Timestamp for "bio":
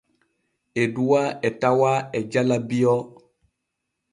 2.69-2.95